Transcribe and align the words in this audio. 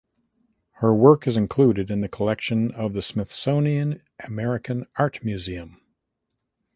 Her 0.77 0.95
work 0.95 1.27
is 1.27 1.37
included 1.37 1.91
in 1.91 2.01
the 2.01 2.09
collection 2.09 2.71
of 2.71 2.93
the 2.93 3.03
Smithsonian 3.03 4.01
American 4.25 4.87
Art 4.97 5.23
Museum. 5.23 5.79